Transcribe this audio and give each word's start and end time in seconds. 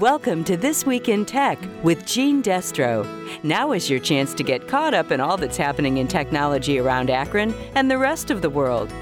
Welcome 0.00 0.44
to 0.44 0.58
This 0.58 0.84
Week 0.84 1.08
in 1.08 1.24
Tech 1.24 1.58
with 1.82 2.04
Gene 2.04 2.42
Destro. 2.42 3.02
Now 3.42 3.72
is 3.72 3.88
your 3.88 3.98
chance 3.98 4.34
to 4.34 4.42
get 4.42 4.68
caught 4.68 4.92
up 4.92 5.10
in 5.10 5.20
all 5.20 5.38
that's 5.38 5.56
happening 5.56 5.96
in 5.96 6.06
technology 6.06 6.78
around 6.78 7.08
Akron 7.08 7.54
and 7.74 7.90
the 7.90 7.96
rest 7.96 8.30
of 8.30 8.42
the 8.42 8.50
world. 8.50 8.92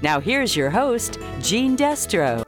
Now, 0.00 0.18
here's 0.18 0.56
your 0.56 0.70
host, 0.70 1.18
Gene 1.40 1.76
Destro. 1.76 2.42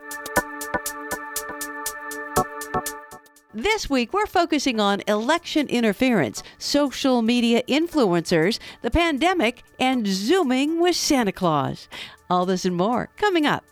This 3.52 3.90
week, 3.90 4.14
we're 4.14 4.24
focusing 4.24 4.80
on 4.80 5.02
election 5.06 5.66
interference, 5.66 6.42
social 6.56 7.20
media 7.20 7.62
influencers, 7.64 8.58
the 8.80 8.90
pandemic, 8.90 9.64
and 9.78 10.06
Zooming 10.06 10.80
with 10.80 10.96
Santa 10.96 11.32
Claus. 11.32 11.88
All 12.30 12.46
this 12.46 12.64
and 12.64 12.74
more 12.74 13.10
coming 13.18 13.44
up. 13.44 13.64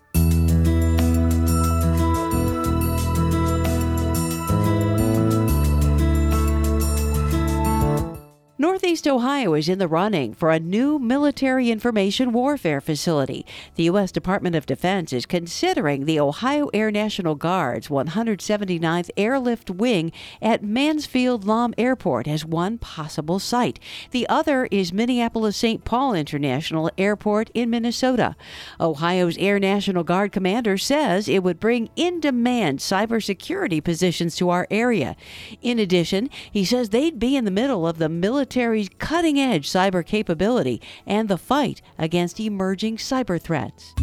Northeast 8.60 9.09
Ohio 9.09 9.55
is 9.55 9.70
in 9.70 9.78
the 9.78 9.88
running 9.88 10.34
for 10.34 10.50
a 10.50 10.60
new 10.60 10.98
military 10.98 11.70
information 11.70 12.30
warfare 12.30 12.83
facility. 12.83 13.46
The 13.77 13.84
U.S. 13.84 14.12
Department 14.12 14.55
of 14.55 14.66
Defense 14.66 15.14
is 15.14 15.24
considering 15.24 16.05
the 16.05 16.20
Ohio 16.20 16.69
Air 16.74 16.91
National 16.91 17.34
Guard's 17.36 17.88
179th 17.88 19.09
Airlift 19.16 19.70
Wing 19.70 20.12
at 20.42 20.62
Mansfield 20.62 21.46
Lahm 21.46 21.73
Airport 21.78 22.28
as 22.28 22.45
one 22.45 22.77
possible 22.77 23.38
site. 23.38 23.80
The 24.10 24.28
other 24.28 24.69
is 24.70 24.92
Minneapolis 24.92 25.56
St. 25.56 25.86
Paul 25.86 26.12
International 26.12 26.91
Airport 26.98 27.48
in 27.55 27.70
Minnesota. 27.70 28.36
Ohio's 28.78 29.38
Air 29.38 29.58
National 29.58 30.05
Guard 30.05 30.33
commander 30.33 30.77
says 30.77 31.30
it 31.30 31.42
would 31.42 31.61
bring 31.61 31.88
in 31.97 32.20
demand 32.20 32.80
cybersecurity 32.80 33.83
positions 33.83 34.36
to 34.36 34.50
our 34.50 34.66
area. 34.70 35.16
In 35.62 35.78
addition, 35.78 36.28
he 36.53 36.62
says 36.62 36.91
they'd 36.91 37.19
be 37.19 37.36
in 37.36 37.47
the 37.47 37.50
middle 37.50 37.86
of 37.86 37.97
the 37.97 38.11
military 38.11 38.50
military's 38.51 38.89
cutting 38.98 39.39
edge 39.39 39.69
cyber 39.69 40.05
capability 40.05 40.83
and 41.06 41.29
the 41.29 41.39
fight 41.39 41.81
against 41.97 42.41
emerging 42.41 42.97
cyber 42.97 43.41
threats. 43.41 43.95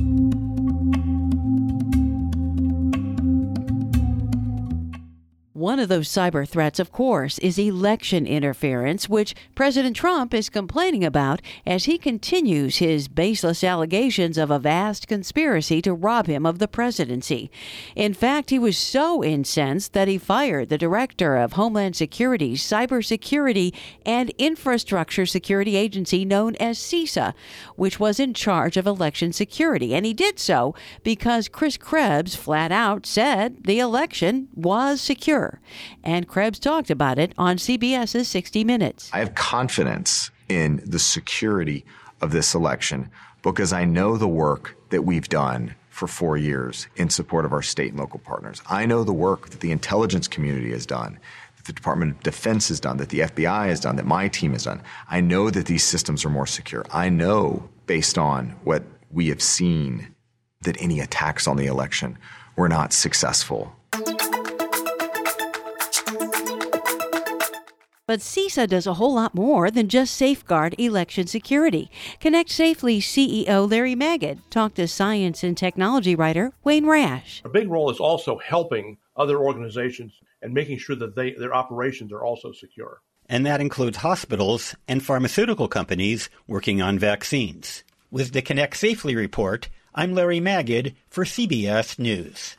One 5.57 5.79
of 5.79 5.89
those 5.89 6.07
cyber 6.07 6.47
threats, 6.47 6.77
of 6.77 6.91
course, 6.91 7.39
is 7.39 7.57
election 7.57 8.27
interference, 8.27 9.09
which 9.09 9.33
President 9.55 9.95
Trump 9.95 10.31
is 10.31 10.51
complaining 10.51 11.03
about 11.03 11.41
as 11.65 11.85
he 11.85 11.97
continues 11.97 12.77
his 12.77 13.07
baseless 13.07 13.63
allegations 13.63 14.37
of 14.37 14.51
a 14.51 14.59
vast 14.59 15.07
conspiracy 15.07 15.81
to 15.81 15.95
rob 15.95 16.27
him 16.27 16.45
of 16.45 16.59
the 16.59 16.67
presidency. 16.67 17.49
In 17.95 18.13
fact, 18.13 18.51
he 18.51 18.59
was 18.59 18.77
so 18.77 19.23
incensed 19.23 19.93
that 19.93 20.07
he 20.07 20.19
fired 20.19 20.69
the 20.69 20.77
director 20.77 21.35
of 21.35 21.53
Homeland 21.53 21.95
Security's 21.95 22.61
Cybersecurity 22.61 23.73
and 24.05 24.29
Infrastructure 24.37 25.25
Security 25.25 25.75
Agency, 25.75 26.23
known 26.23 26.55
as 26.57 26.77
CISA, 26.77 27.33
which 27.75 27.99
was 27.99 28.19
in 28.19 28.35
charge 28.35 28.77
of 28.77 28.85
election 28.85 29.33
security. 29.33 29.95
And 29.95 30.05
he 30.05 30.13
did 30.13 30.37
so 30.37 30.75
because 31.03 31.47
Chris 31.47 31.77
Krebs 31.77 32.35
flat 32.35 32.71
out 32.71 33.07
said 33.07 33.63
the 33.63 33.79
election 33.79 34.49
was 34.53 35.01
secure. 35.01 35.46
And 36.03 36.27
Krebs 36.27 36.59
talked 36.59 36.89
about 36.89 37.17
it 37.17 37.33
on 37.37 37.57
CBS's 37.57 38.27
60 38.27 38.63
Minutes. 38.63 39.09
I 39.13 39.19
have 39.19 39.35
confidence 39.35 40.31
in 40.49 40.81
the 40.85 40.99
security 40.99 41.85
of 42.21 42.31
this 42.31 42.53
election 42.53 43.09
because 43.41 43.71
I 43.73 43.85
know 43.85 44.17
the 44.17 44.27
work 44.27 44.75
that 44.89 45.03
we've 45.03 45.29
done 45.29 45.75
for 45.89 46.07
four 46.07 46.37
years 46.37 46.87
in 46.95 47.09
support 47.09 47.43
of 47.43 47.53
our 47.53 47.61
state 47.61 47.89
and 47.89 47.99
local 47.99 48.19
partners. 48.19 48.61
I 48.69 48.85
know 48.85 49.03
the 49.03 49.13
work 49.13 49.49
that 49.49 49.61
the 49.61 49.71
intelligence 49.71 50.27
community 50.27 50.71
has 50.71 50.85
done, 50.85 51.19
that 51.55 51.65
the 51.65 51.73
Department 51.73 52.17
of 52.17 52.23
Defense 52.23 52.67
has 52.69 52.79
done, 52.79 52.97
that 52.97 53.09
the 53.09 53.21
FBI 53.21 53.67
has 53.67 53.79
done, 53.79 53.95
that 53.95 54.05
my 54.05 54.27
team 54.27 54.53
has 54.53 54.65
done. 54.65 54.81
I 55.09 55.21
know 55.21 55.49
that 55.49 55.65
these 55.65 55.83
systems 55.83 56.23
are 56.23 56.29
more 56.29 56.45
secure. 56.45 56.85
I 56.91 57.09
know, 57.09 57.69
based 57.87 58.17
on 58.17 58.49
what 58.63 58.83
we 59.11 59.29
have 59.29 59.41
seen, 59.41 60.13
that 60.61 60.79
any 60.81 60.99
attacks 60.99 61.47
on 61.47 61.57
the 61.57 61.65
election 61.65 62.17
were 62.55 62.69
not 62.69 62.93
successful. 62.93 63.73
But 68.07 68.21
CISA 68.21 68.69
does 68.69 68.87
a 68.87 68.93
whole 68.93 69.13
lot 69.13 69.35
more 69.35 69.69
than 69.69 69.89
just 69.89 70.15
safeguard 70.15 70.73
election 70.79 71.27
security. 71.27 71.91
Connect 72.21 72.49
Safely 72.49 73.01
CEO 73.01 73.69
Larry 73.69 73.97
Magid 73.97 74.39
talked 74.49 74.77
to 74.77 74.87
science 74.87 75.43
and 75.43 75.57
technology 75.57 76.15
writer 76.15 76.53
Wayne 76.63 76.85
Rash. 76.85 77.41
A 77.43 77.49
big 77.49 77.69
role 77.69 77.91
is 77.91 77.99
also 77.99 78.37
helping 78.37 78.97
other 79.17 79.39
organizations 79.39 80.13
and 80.41 80.53
making 80.53 80.77
sure 80.77 80.95
that 80.95 81.17
they, 81.17 81.31
their 81.33 81.53
operations 81.53 82.13
are 82.13 82.23
also 82.23 82.53
secure. 82.53 83.01
And 83.27 83.45
that 83.45 83.59
includes 83.59 83.97
hospitals 83.97 84.73
and 84.87 85.03
pharmaceutical 85.03 85.67
companies 85.67 86.29
working 86.47 86.81
on 86.81 86.97
vaccines. 86.97 87.83
With 88.09 88.31
the 88.31 88.41
Connect 88.41 88.77
Safely 88.77 89.17
report, 89.17 89.67
I'm 89.93 90.13
Larry 90.13 90.39
Magid 90.39 90.95
for 91.09 91.25
CBS 91.25 91.99
News. 91.99 92.55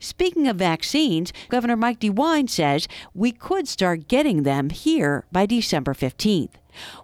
Speaking 0.00 0.46
of 0.46 0.56
vaccines, 0.56 1.32
Governor 1.48 1.76
Mike 1.76 1.98
DeWine 2.00 2.48
says 2.48 2.86
we 3.14 3.32
could 3.32 3.66
start 3.66 4.06
getting 4.06 4.44
them 4.44 4.70
here 4.70 5.24
by 5.32 5.44
December 5.44 5.92
15th 5.92 6.50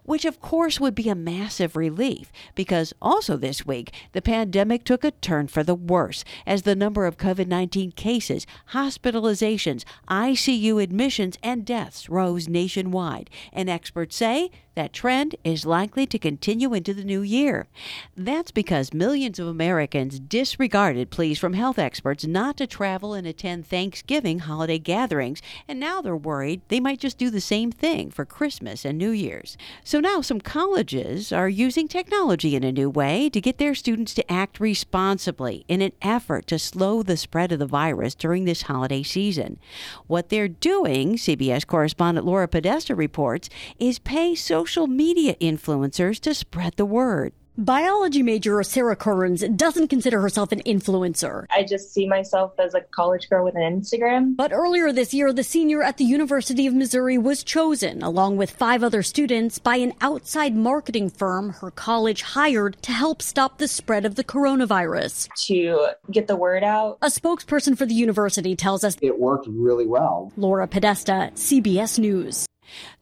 which 0.04 0.24
of 0.24 0.40
course 0.40 0.80
would 0.80 0.94
be 0.94 1.08
a 1.08 1.14
massive 1.14 1.76
relief 1.76 2.30
because 2.54 2.92
also 3.00 3.36
this 3.36 3.66
week 3.66 3.92
the 4.12 4.22
pandemic 4.22 4.84
took 4.84 5.04
a 5.04 5.10
turn 5.10 5.46
for 5.48 5.62
the 5.62 5.74
worse 5.74 6.24
as 6.46 6.62
the 6.62 6.74
number 6.74 7.06
of 7.06 7.16
COVID 7.16 7.46
19 7.46 7.92
cases, 7.92 8.46
hospitalizations, 8.72 9.84
ICU 10.08 10.82
admissions, 10.82 11.38
and 11.42 11.64
deaths 11.64 12.08
rose 12.08 12.48
nationwide. 12.48 13.30
And 13.52 13.68
experts 13.68 14.16
say 14.16 14.50
that 14.74 14.92
trend 14.92 15.36
is 15.44 15.64
likely 15.64 16.06
to 16.06 16.18
continue 16.18 16.74
into 16.74 16.92
the 16.92 17.04
new 17.04 17.22
year. 17.22 17.68
That's 18.16 18.50
because 18.50 18.92
millions 18.92 19.38
of 19.38 19.46
Americans 19.46 20.18
disregarded 20.18 21.10
pleas 21.10 21.38
from 21.38 21.52
health 21.52 21.78
experts 21.78 22.26
not 22.26 22.56
to 22.56 22.66
travel 22.66 23.14
and 23.14 23.26
attend 23.26 23.66
Thanksgiving 23.66 24.40
holiday 24.40 24.78
gatherings, 24.78 25.40
and 25.68 25.78
now 25.78 26.00
they're 26.00 26.16
worried 26.16 26.62
they 26.68 26.80
might 26.80 27.00
just 27.00 27.18
do 27.18 27.30
the 27.30 27.40
same 27.40 27.70
thing 27.70 28.10
for 28.10 28.24
Christmas 28.24 28.84
and 28.84 28.98
New 28.98 29.10
Year's. 29.10 29.56
So 29.82 30.00
now 30.00 30.20
some 30.20 30.40
colleges 30.40 31.32
are 31.32 31.48
using 31.48 31.88
technology 31.88 32.56
in 32.56 32.64
a 32.64 32.72
new 32.72 32.90
way 32.90 33.28
to 33.30 33.40
get 33.40 33.58
their 33.58 33.74
students 33.74 34.14
to 34.14 34.32
act 34.32 34.60
responsibly 34.60 35.64
in 35.68 35.80
an 35.80 35.92
effort 36.02 36.46
to 36.48 36.58
slow 36.58 37.02
the 37.02 37.16
spread 37.16 37.52
of 37.52 37.58
the 37.58 37.66
virus 37.66 38.14
during 38.14 38.44
this 38.44 38.62
holiday 38.62 39.02
season. 39.02 39.58
What 40.06 40.28
they're 40.28 40.48
doing, 40.48 41.16
CBS 41.16 41.66
correspondent 41.66 42.26
Laura 42.26 42.48
Podesta 42.48 42.94
reports, 42.94 43.48
is 43.78 43.98
pay 43.98 44.34
social 44.34 44.86
media 44.86 45.34
influencers 45.36 46.18
to 46.20 46.34
spread 46.34 46.76
the 46.76 46.86
word. 46.86 47.32
Biology 47.56 48.24
major 48.24 48.60
Sarah 48.64 48.96
Kearns 48.96 49.42
doesn't 49.42 49.86
consider 49.86 50.20
herself 50.20 50.50
an 50.50 50.60
influencer. 50.66 51.46
I 51.50 51.62
just 51.62 51.94
see 51.94 52.08
myself 52.08 52.58
as 52.58 52.74
a 52.74 52.80
college 52.80 53.30
girl 53.30 53.44
with 53.44 53.54
an 53.54 53.80
Instagram. 53.80 54.34
But 54.34 54.52
earlier 54.52 54.90
this 54.90 55.14
year, 55.14 55.32
the 55.32 55.44
senior 55.44 55.80
at 55.80 55.96
the 55.96 56.04
University 56.04 56.66
of 56.66 56.74
Missouri 56.74 57.16
was 57.16 57.44
chosen, 57.44 58.02
along 58.02 58.38
with 58.38 58.50
five 58.50 58.82
other 58.82 59.04
students, 59.04 59.60
by 59.60 59.76
an 59.76 59.92
outside 60.00 60.56
marketing 60.56 61.10
firm 61.10 61.50
her 61.50 61.70
college 61.70 62.22
hired 62.22 62.76
to 62.82 62.90
help 62.90 63.22
stop 63.22 63.58
the 63.58 63.68
spread 63.68 64.04
of 64.04 64.16
the 64.16 64.24
coronavirus. 64.24 65.28
To 65.46 65.90
get 66.10 66.26
the 66.26 66.34
word 66.34 66.64
out. 66.64 66.98
A 67.02 67.06
spokesperson 67.06 67.78
for 67.78 67.86
the 67.86 67.94
university 67.94 68.56
tells 68.56 68.82
us 68.82 68.96
it 69.00 69.20
worked 69.20 69.46
really 69.48 69.86
well. 69.86 70.32
Laura 70.36 70.66
Podesta, 70.66 71.30
CBS 71.36 72.00
News. 72.00 72.48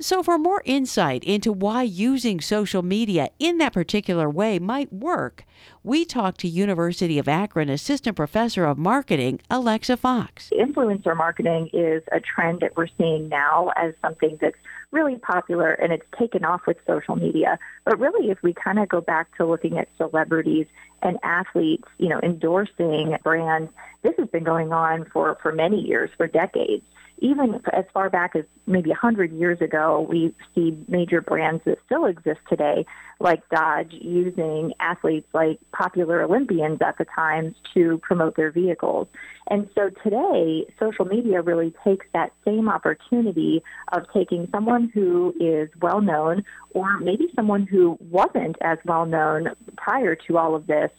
So, 0.00 0.22
for 0.22 0.38
more 0.38 0.62
insight 0.64 1.24
into 1.24 1.52
why 1.52 1.82
using 1.82 2.40
social 2.40 2.82
media 2.82 3.28
in 3.38 3.58
that 3.58 3.72
particular 3.72 4.28
way 4.28 4.58
might 4.58 4.92
work, 4.92 5.44
we 5.84 6.04
talked 6.04 6.41
to 6.41 6.48
University 6.48 7.18
of 7.18 7.28
Akron 7.28 7.68
Assistant 7.68 8.16
Professor 8.16 8.64
of 8.64 8.78
Marketing, 8.78 9.41
Alexa 9.50 9.97
Fox. 9.97 10.50
Influencer 10.53 11.16
marketing 11.16 11.68
is 11.72 12.03
a 12.12 12.20
trend 12.20 12.60
that 12.60 12.76
we're 12.76 12.88
seeing 12.98 13.28
now 13.28 13.70
as 13.76 13.94
something 14.03 14.38
that's 14.41 14.56
really 14.91 15.16
popular 15.16 15.72
and 15.72 15.92
it's 15.92 16.06
taken 16.18 16.44
off 16.44 16.66
with 16.66 16.76
social 16.86 17.16
media. 17.16 17.58
But 17.84 17.98
really, 17.98 18.30
if 18.30 18.42
we 18.42 18.53
kind 18.53 18.78
of 18.78 18.88
go 18.88 19.00
back 19.00 19.36
to 19.36 19.47
looking 19.47 19.78
at 19.78 19.88
celebrities 19.97 20.66
and 21.03 21.19
athletes, 21.22 21.89
you 21.99 22.09
know, 22.09 22.21
endorsing 22.22 23.16
brands, 23.22 23.72
this 24.03 24.15
has 24.19 24.28
been 24.28 24.45
going 24.45 24.72
on 24.72 25.04
for, 25.07 25.37
for 25.43 25.53
many 25.53 25.81
years, 25.81 26.10
for 26.16 26.27
decades 26.27 26.84
even 27.22 27.60
as 27.72 27.84
far 27.95 28.10
back 28.10 28.34
as 28.34 28.45
maybe 28.66 28.91
100 28.91 29.33
years 29.33 29.60
ago, 29.60 30.04
we 30.10 30.34
see 30.54 30.77
major 30.89 31.21
brands 31.21 31.63
that 31.65 31.78
still 31.87 32.04
exist 32.04 32.41
today, 32.49 32.84
like 33.21 33.49
Dodge, 33.49 33.93
using 33.93 34.75
athletes 34.81 35.28
like 35.33 35.60
popular 35.71 36.22
Olympians 36.22 36.83
at 36.83 36.99
the 36.99 37.04
time 37.04 37.54
to 37.75 37.99
promote 37.99 38.34
their 38.34 38.51
vehicles. 38.51 39.07
And 39.49 39.71
so 39.72 39.91
today, 40.03 40.66
social 40.81 41.04
media 41.04 41.43
really 41.43 41.72
takes 41.84 42.07
that 42.13 42.33
same 42.45 42.69
opportunity 42.69 43.63
of 43.93 44.03
taking 44.13 44.49
someone 44.51 44.91
who 44.93 45.33
is 45.39 45.71
well 45.81 46.01
known 46.01 46.45
or 46.71 46.99
maybe 46.99 47.28
someone 47.37 47.69
who 47.69 47.99
wasn't 48.10 48.57
as 48.63 48.78
well 48.84 49.07
known 49.07 49.54
prior 49.77 50.16
to 50.16 50.39
all 50.39 50.57
of 50.57 50.66
this 50.66 50.91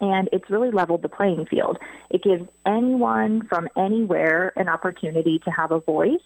and 0.00 0.28
it's 0.32 0.48
really 0.50 0.70
leveled 0.70 1.02
the 1.02 1.08
playing 1.08 1.46
field. 1.46 1.78
It 2.10 2.22
gives 2.22 2.48
anyone 2.66 3.46
from 3.46 3.68
anywhere 3.76 4.52
an 4.56 4.68
opportunity 4.68 5.38
to 5.40 5.50
have 5.50 5.72
a 5.72 5.80
voice 5.80 6.20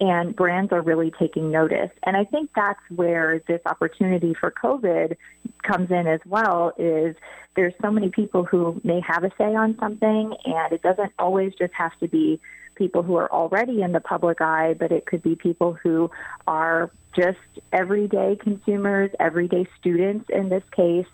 and 0.00 0.34
brands 0.34 0.72
are 0.72 0.82
really 0.82 1.12
taking 1.18 1.50
notice. 1.50 1.90
And 2.02 2.16
I 2.16 2.24
think 2.24 2.50
that's 2.54 2.80
where 2.94 3.40
this 3.46 3.60
opportunity 3.64 4.34
for 4.34 4.50
COVID 4.50 5.16
comes 5.62 5.90
in 5.90 6.06
as 6.06 6.20
well 6.26 6.72
is 6.76 7.14
there's 7.54 7.74
so 7.80 7.90
many 7.90 8.08
people 8.08 8.44
who 8.44 8.80
may 8.82 9.00
have 9.00 9.24
a 9.24 9.30
say 9.38 9.54
on 9.54 9.78
something 9.78 10.34
and 10.44 10.72
it 10.72 10.82
doesn't 10.82 11.12
always 11.18 11.54
just 11.54 11.72
have 11.74 11.96
to 12.00 12.08
be 12.08 12.40
people 12.74 13.04
who 13.04 13.14
are 13.14 13.30
already 13.30 13.82
in 13.82 13.92
the 13.92 14.00
public 14.00 14.40
eye, 14.40 14.74
but 14.74 14.90
it 14.90 15.06
could 15.06 15.22
be 15.22 15.36
people 15.36 15.74
who 15.74 16.10
are 16.48 16.90
just 17.14 17.38
everyday 17.72 18.36
consumers, 18.36 19.10
everyday 19.20 19.66
students 19.78 20.28
in 20.28 20.48
this 20.48 20.64
case. 20.72 21.06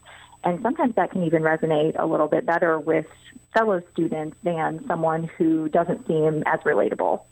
And 0.45 0.61
sometimes 0.63 0.95
that 0.95 1.11
can 1.11 1.23
even 1.25 1.43
resonate 1.43 1.99
a 1.99 2.07
little 2.07 2.29
bit 2.29 2.47
better 2.47 2.79
with 2.79 3.07
fellow 3.55 3.83
students 3.93 4.37
than 4.43 4.85
someone 4.87 5.25
who 5.37 5.69
doesn't 5.69 6.07
seem 6.07 6.43
as 6.47 6.61
relatable. 6.61 7.23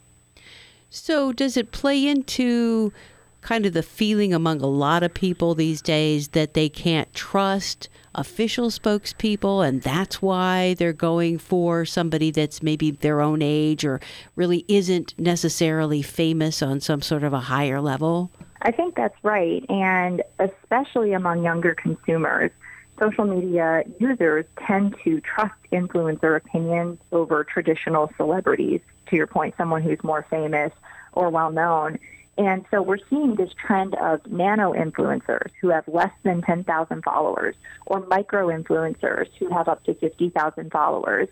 So, 0.90 1.32
does 1.32 1.56
it 1.56 1.70
play 1.70 2.06
into 2.06 2.92
kind 3.40 3.66
of 3.66 3.72
the 3.72 3.82
feeling 3.82 4.34
among 4.34 4.60
a 4.60 4.66
lot 4.66 5.02
of 5.02 5.14
people 5.14 5.54
these 5.54 5.80
days 5.80 6.28
that 6.28 6.54
they 6.54 6.68
can't 6.68 7.12
trust 7.14 7.88
official 8.14 8.68
spokespeople 8.68 9.66
and 9.66 9.80
that's 9.82 10.20
why 10.20 10.74
they're 10.74 10.92
going 10.92 11.38
for 11.38 11.84
somebody 11.84 12.30
that's 12.32 12.62
maybe 12.62 12.90
their 12.90 13.20
own 13.20 13.40
age 13.40 13.84
or 13.84 14.00
really 14.34 14.64
isn't 14.66 15.14
necessarily 15.18 16.02
famous 16.02 16.62
on 16.62 16.80
some 16.80 17.00
sort 17.00 17.22
of 17.22 17.32
a 17.32 17.38
higher 17.40 17.80
level? 17.80 18.30
I 18.62 18.72
think 18.72 18.96
that's 18.96 19.16
right. 19.22 19.64
And 19.68 20.22
especially 20.40 21.12
among 21.12 21.44
younger 21.44 21.74
consumers, 21.74 22.50
social 22.98 23.24
media 23.24 23.84
users 23.98 24.44
tend 24.66 24.96
to 25.04 25.20
trust 25.20 25.54
influencer 25.72 26.36
opinions 26.36 26.98
over 27.12 27.44
traditional 27.44 28.10
celebrities. 28.16 28.80
To 29.10 29.16
your 29.16 29.26
point, 29.26 29.54
someone 29.56 29.82
who's 29.82 30.02
more 30.02 30.26
famous 30.28 30.72
or 31.12 31.30
well 31.30 31.50
known. 31.50 31.98
And 32.36 32.64
so 32.70 32.80
we're 32.82 32.98
seeing 33.10 33.34
this 33.34 33.50
trend 33.54 33.96
of 33.96 34.24
nano 34.26 34.72
influencers 34.72 35.50
who 35.60 35.70
have 35.70 35.88
less 35.88 36.12
than 36.22 36.40
10,000 36.42 37.02
followers 37.02 37.56
or 37.86 38.06
micro 38.06 38.46
influencers 38.46 39.26
who 39.38 39.48
have 39.50 39.66
up 39.68 39.82
to 39.84 39.94
50,000 39.94 40.70
followers 40.70 41.28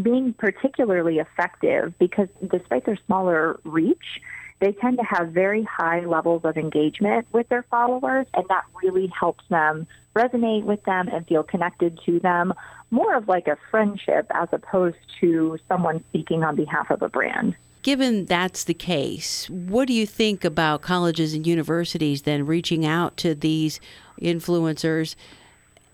being 0.00 0.34
particularly 0.34 1.18
effective 1.18 1.94
because 1.98 2.28
despite 2.46 2.84
their 2.84 2.98
smaller 3.06 3.58
reach, 3.64 4.20
they 4.58 4.72
tend 4.72 4.98
to 4.98 5.04
have 5.04 5.28
very 5.28 5.62
high 5.64 6.04
levels 6.04 6.42
of 6.44 6.56
engagement 6.56 7.26
with 7.32 7.48
their 7.48 7.62
followers, 7.64 8.26
and 8.34 8.46
that 8.48 8.64
really 8.82 9.06
helps 9.08 9.44
them 9.48 9.86
resonate 10.14 10.64
with 10.64 10.82
them 10.84 11.08
and 11.08 11.26
feel 11.26 11.42
connected 11.42 12.00
to 12.06 12.18
them, 12.20 12.54
more 12.90 13.14
of 13.14 13.28
like 13.28 13.48
a 13.48 13.58
friendship 13.70 14.26
as 14.30 14.48
opposed 14.52 14.96
to 15.20 15.58
someone 15.68 16.02
speaking 16.08 16.42
on 16.42 16.56
behalf 16.56 16.90
of 16.90 17.02
a 17.02 17.08
brand. 17.08 17.54
Given 17.82 18.24
that's 18.24 18.64
the 18.64 18.74
case, 18.74 19.48
what 19.48 19.86
do 19.86 19.92
you 19.92 20.06
think 20.06 20.44
about 20.44 20.82
colleges 20.82 21.34
and 21.34 21.46
universities 21.46 22.22
then 22.22 22.46
reaching 22.46 22.84
out 22.84 23.16
to 23.18 23.34
these 23.34 23.78
influencers 24.20 25.14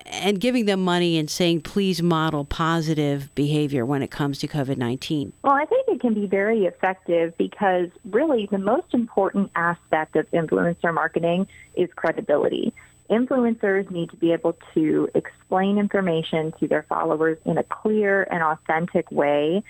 and 0.06 0.40
giving 0.40 0.66
them 0.66 0.82
money 0.82 1.18
and 1.18 1.30
saying, 1.30 1.62
please 1.62 2.02
model 2.02 2.44
positive 2.44 3.34
behavior 3.34 3.84
when 3.86 4.02
it 4.02 4.10
comes 4.10 4.38
to 4.40 4.48
COVID 4.48 4.76
19? 4.76 5.32
Well, 5.42 5.54
I 5.54 5.64
think 5.64 5.88
it 5.88 6.00
can 6.00 6.14
be 6.14 6.26
very 6.26 6.64
effective 6.64 7.36
because 7.36 7.88
really 8.10 8.48
the 8.50 8.58
most 8.58 8.92
important 8.92 9.50
aspect 9.54 10.16
of 10.16 10.30
influencer 10.30 10.92
marketing 10.92 11.46
is 11.74 11.88
credibility. 11.94 12.72
Influencers 13.10 13.90
need 13.90 14.10
to 14.10 14.16
be 14.16 14.32
able 14.32 14.56
to 14.74 15.08
explain 15.14 15.78
information 15.78 16.52
to 16.60 16.68
their 16.68 16.84
followers 16.88 17.38
in 17.44 17.58
a 17.58 17.62
clear 17.62 18.26
and 18.30 18.42
authentic 18.42 19.10
way 19.10 19.62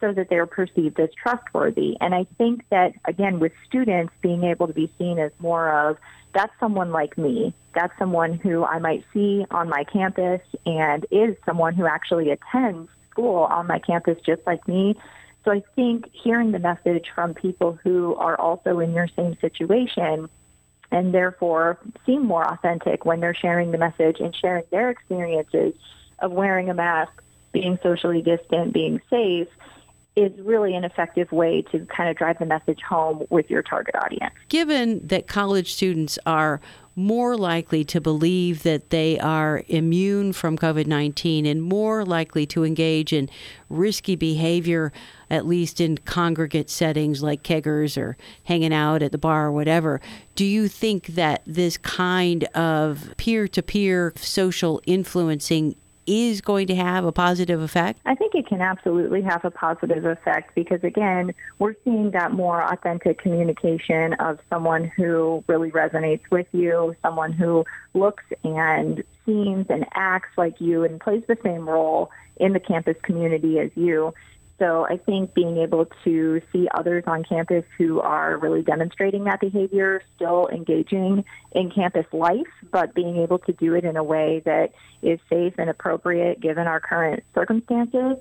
so 0.00 0.12
that 0.12 0.28
they're 0.28 0.46
perceived 0.46 0.98
as 0.98 1.10
trustworthy. 1.14 1.96
And 2.00 2.14
I 2.14 2.26
think 2.38 2.64
that, 2.70 2.94
again, 3.04 3.38
with 3.38 3.52
students 3.66 4.12
being 4.22 4.44
able 4.44 4.66
to 4.66 4.72
be 4.72 4.92
seen 4.98 5.18
as 5.18 5.32
more 5.38 5.70
of, 5.88 5.98
that's 6.32 6.52
someone 6.60 6.92
like 6.92 7.18
me. 7.18 7.54
That's 7.74 7.96
someone 7.98 8.34
who 8.34 8.64
I 8.64 8.78
might 8.78 9.04
see 9.12 9.44
on 9.50 9.68
my 9.68 9.84
campus 9.84 10.40
and 10.66 11.06
is 11.10 11.36
someone 11.44 11.74
who 11.74 11.86
actually 11.86 12.30
attends 12.30 12.88
school 13.10 13.44
on 13.44 13.66
my 13.66 13.78
campus 13.78 14.18
just 14.24 14.42
like 14.46 14.66
me. 14.66 14.96
So 15.44 15.52
I 15.52 15.62
think 15.74 16.08
hearing 16.12 16.52
the 16.52 16.58
message 16.58 17.06
from 17.14 17.34
people 17.34 17.78
who 17.82 18.14
are 18.16 18.38
also 18.38 18.78
in 18.80 18.92
your 18.92 19.08
same 19.08 19.36
situation 19.40 20.28
and 20.92 21.14
therefore 21.14 21.78
seem 22.04 22.26
more 22.26 22.46
authentic 22.46 23.04
when 23.04 23.20
they're 23.20 23.34
sharing 23.34 23.70
the 23.70 23.78
message 23.78 24.20
and 24.20 24.34
sharing 24.34 24.64
their 24.70 24.90
experiences 24.90 25.74
of 26.18 26.32
wearing 26.32 26.68
a 26.68 26.74
mask, 26.74 27.12
being 27.52 27.78
socially 27.82 28.22
distant, 28.22 28.72
being 28.72 29.00
safe, 29.08 29.48
is 30.16 30.32
really 30.40 30.74
an 30.74 30.84
effective 30.84 31.30
way 31.30 31.62
to 31.70 31.86
kind 31.86 32.10
of 32.10 32.16
drive 32.16 32.38
the 32.38 32.46
message 32.46 32.80
home 32.88 33.24
with 33.30 33.48
your 33.48 33.62
target 33.62 33.94
audience. 33.94 34.34
Given 34.48 35.06
that 35.06 35.28
college 35.28 35.72
students 35.72 36.18
are 36.26 36.60
more 36.96 37.36
likely 37.36 37.84
to 37.84 38.00
believe 38.00 38.62
that 38.64 38.90
they 38.90 39.18
are 39.20 39.62
immune 39.68 40.32
from 40.32 40.58
COVID 40.58 40.86
19 40.86 41.46
and 41.46 41.62
more 41.62 42.04
likely 42.04 42.44
to 42.46 42.64
engage 42.64 43.12
in 43.12 43.30
risky 43.68 44.16
behavior, 44.16 44.92
at 45.30 45.46
least 45.46 45.80
in 45.80 45.96
congregate 45.98 46.68
settings 46.68 47.22
like 47.22 47.42
keggers 47.42 47.96
or 47.96 48.16
hanging 48.44 48.74
out 48.74 49.02
at 49.02 49.12
the 49.12 49.18
bar 49.18 49.46
or 49.46 49.52
whatever. 49.52 50.00
Do 50.34 50.44
you 50.44 50.66
think 50.66 51.06
that 51.06 51.42
this 51.46 51.78
kind 51.78 52.44
of 52.54 53.14
peer 53.16 53.46
to 53.48 53.62
peer 53.62 54.12
social 54.16 54.82
influencing 54.84 55.76
is 56.10 56.40
going 56.40 56.66
to 56.66 56.74
have 56.74 57.04
a 57.04 57.12
positive 57.12 57.60
effect? 57.62 58.00
I 58.04 58.16
think 58.16 58.34
it 58.34 58.46
can 58.46 58.60
absolutely 58.60 59.22
have 59.22 59.44
a 59.44 59.50
positive 59.50 60.04
effect 60.04 60.54
because, 60.56 60.82
again, 60.82 61.32
we're 61.60 61.76
seeing 61.84 62.10
that 62.10 62.32
more 62.32 62.62
authentic 62.62 63.18
communication 63.18 64.14
of 64.14 64.40
someone 64.50 64.84
who 64.96 65.44
really 65.46 65.70
resonates 65.70 66.22
with 66.30 66.48
you, 66.52 66.96
someone 67.00 67.32
who 67.32 67.64
looks 67.94 68.24
and 68.42 69.04
seems 69.24 69.66
and 69.68 69.86
acts 69.94 70.30
like 70.36 70.60
you 70.60 70.84
and 70.84 71.00
plays 71.00 71.22
the 71.28 71.38
same 71.44 71.68
role 71.68 72.10
in 72.38 72.54
the 72.54 72.60
campus 72.60 72.96
community 73.02 73.60
as 73.60 73.70
you. 73.76 74.12
So 74.60 74.86
I 74.86 74.98
think 74.98 75.32
being 75.32 75.56
able 75.56 75.86
to 76.04 76.42
see 76.52 76.68
others 76.74 77.04
on 77.06 77.24
campus 77.24 77.64
who 77.78 78.00
are 78.00 78.36
really 78.36 78.60
demonstrating 78.60 79.24
that 79.24 79.40
behavior, 79.40 80.02
still 80.16 80.48
engaging 80.48 81.24
in 81.52 81.70
campus 81.70 82.04
life, 82.12 82.46
but 82.70 82.94
being 82.94 83.16
able 83.16 83.38
to 83.38 83.54
do 83.54 83.74
it 83.74 83.84
in 83.84 83.96
a 83.96 84.04
way 84.04 84.42
that 84.44 84.72
is 85.00 85.18
safe 85.30 85.54
and 85.56 85.70
appropriate 85.70 86.40
given 86.40 86.66
our 86.66 86.78
current 86.78 87.24
circumstances 87.34 88.18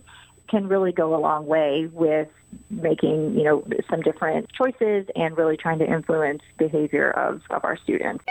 can 0.47 0.69
really 0.69 0.93
go 0.93 1.13
a 1.13 1.19
long 1.19 1.45
way 1.45 1.89
with 1.91 2.29
making, 2.69 3.37
you 3.37 3.43
know, 3.43 3.67
some 3.89 4.01
different 4.01 4.49
choices 4.53 5.05
and 5.15 5.37
really 5.37 5.57
trying 5.57 5.79
to 5.79 5.85
influence 5.85 6.41
behavior 6.57 7.11
of, 7.11 7.41
of 7.49 7.65
our 7.65 7.75
students. 7.75 8.23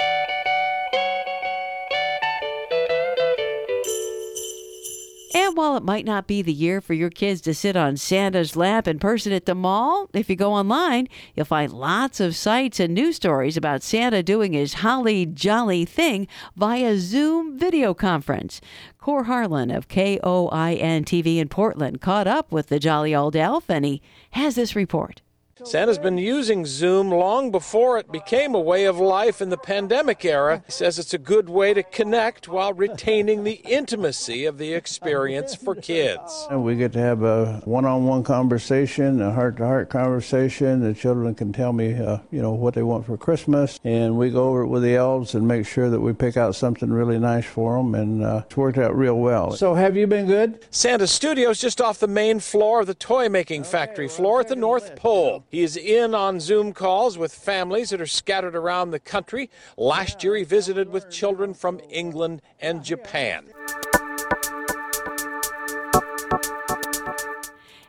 While 5.58 5.76
it 5.76 5.82
might 5.82 6.04
not 6.04 6.28
be 6.28 6.40
the 6.40 6.52
year 6.52 6.80
for 6.80 6.94
your 6.94 7.10
kids 7.10 7.40
to 7.40 7.52
sit 7.52 7.74
on 7.74 7.96
Santa's 7.96 8.54
lap 8.54 8.86
in 8.86 9.00
person 9.00 9.32
at 9.32 9.44
the 9.44 9.56
mall, 9.56 10.08
if 10.14 10.30
you 10.30 10.36
go 10.36 10.52
online, 10.52 11.08
you'll 11.34 11.46
find 11.46 11.72
lots 11.72 12.20
of 12.20 12.36
sites 12.36 12.78
and 12.78 12.94
news 12.94 13.16
stories 13.16 13.56
about 13.56 13.82
Santa 13.82 14.22
doing 14.22 14.52
his 14.52 14.74
holly 14.74 15.26
jolly 15.26 15.84
thing 15.84 16.28
via 16.54 16.96
Zoom 16.96 17.58
video 17.58 17.92
conference. 17.92 18.60
Cor 18.98 19.24
Harlan 19.24 19.72
of 19.72 19.88
KOIN 19.88 21.04
TV 21.04 21.38
in 21.38 21.48
Portland 21.48 22.00
caught 22.00 22.28
up 22.28 22.52
with 22.52 22.68
the 22.68 22.78
jolly 22.78 23.12
old 23.12 23.34
elf, 23.34 23.68
and 23.68 23.84
he 23.84 24.00
has 24.30 24.54
this 24.54 24.76
report. 24.76 25.22
Santa's 25.64 25.98
been 25.98 26.18
using 26.18 26.64
Zoom 26.64 27.10
long 27.10 27.50
before 27.50 27.98
it 27.98 28.10
became 28.12 28.54
a 28.54 28.60
way 28.60 28.84
of 28.84 28.98
life 28.98 29.40
in 29.40 29.50
the 29.50 29.56
pandemic 29.56 30.24
era. 30.24 30.62
He 30.66 30.72
says 30.72 30.98
it's 30.98 31.14
a 31.14 31.18
good 31.18 31.48
way 31.48 31.74
to 31.74 31.82
connect 31.82 32.48
while 32.48 32.72
retaining 32.72 33.44
the 33.44 33.60
intimacy 33.64 34.44
of 34.44 34.58
the 34.58 34.72
experience 34.72 35.54
for 35.54 35.74
kids. 35.74 36.46
And 36.50 36.64
we 36.64 36.76
get 36.76 36.92
to 36.92 37.00
have 37.00 37.22
a 37.22 37.60
one-on-one 37.64 38.22
conversation, 38.22 39.20
a 39.20 39.32
heart-to-heart 39.32 39.90
conversation. 39.90 40.80
The 40.80 40.94
children 40.94 41.34
can 41.34 41.52
tell 41.52 41.72
me, 41.72 41.94
uh, 41.94 42.18
you 42.30 42.40
know, 42.40 42.52
what 42.52 42.74
they 42.74 42.82
want 42.82 43.06
for 43.06 43.16
Christmas, 43.16 43.80
and 43.84 44.16
we 44.16 44.30
go 44.30 44.48
over 44.50 44.62
it 44.62 44.68
with 44.68 44.82
the 44.82 44.96
elves 44.96 45.34
and 45.34 45.46
make 45.46 45.66
sure 45.66 45.90
that 45.90 46.00
we 46.00 46.12
pick 46.12 46.36
out 46.36 46.54
something 46.54 46.90
really 46.90 47.18
nice 47.18 47.46
for 47.46 47.76
them, 47.76 47.94
and 47.94 48.22
uh, 48.24 48.42
it's 48.46 48.56
worked 48.56 48.78
out 48.78 48.96
real 48.96 49.18
well. 49.18 49.52
So, 49.52 49.74
have 49.74 49.96
you 49.96 50.06
been 50.06 50.26
good? 50.26 50.64
Santa's 50.70 51.10
studio 51.10 51.50
is 51.50 51.60
just 51.60 51.80
off 51.80 51.98
the 51.98 52.08
main 52.08 52.40
floor 52.40 52.80
of 52.80 52.86
the 52.86 52.94
toy 52.94 53.28
making 53.28 53.64
factory 53.64 54.08
floor 54.08 54.40
at 54.40 54.48
the 54.48 54.56
North 54.56 54.96
Pole. 54.96 55.44
He 55.58 55.64
is 55.64 55.76
in 55.76 56.14
on 56.14 56.38
Zoom 56.38 56.72
calls 56.72 57.18
with 57.18 57.34
families 57.34 57.90
that 57.90 58.00
are 58.00 58.06
scattered 58.06 58.54
around 58.54 58.92
the 58.92 59.00
country. 59.00 59.50
Last 59.76 60.22
year, 60.22 60.36
he 60.36 60.44
visited 60.44 60.88
with 60.90 61.10
children 61.10 61.52
from 61.52 61.80
England 61.90 62.42
and 62.60 62.84
Japan. 62.84 63.46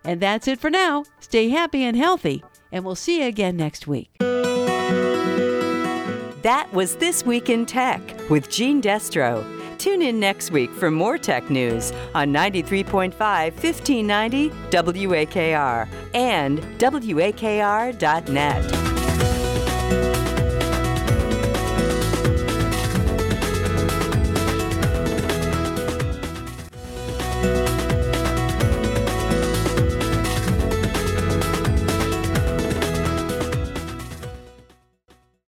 And 0.04 0.20
that's 0.20 0.48
it 0.48 0.60
for 0.60 0.72
now. 0.72 1.06
Stay 1.20 1.50
happy 1.50 1.84
and 1.84 1.96
healthy, 1.96 2.44
and 2.72 2.84
we'll 2.84 2.96
see 2.96 3.22
you 3.22 3.28
again 3.28 3.56
next 3.56 3.86
week. 3.86 4.18
That 6.42 6.68
was 6.74 6.96
This 6.96 7.24
Week 7.24 7.52
in 7.52 7.68
Tech 7.68 8.02
with 8.32 8.50
Gene 8.50 8.82
Destro. 8.82 9.59
Tune 9.80 10.02
in 10.02 10.20
next 10.20 10.52
week 10.52 10.72
for 10.74 10.92
more 10.92 11.18
tech 11.18 11.50
news 11.50 11.94
on 12.14 12.34
93.5 12.34 13.14
1590 13.14 14.50
WAKR 14.50 15.88
and 16.14 16.60
WAKR.net. 16.78 17.30